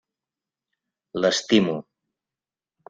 L'estimo. 1.21 1.79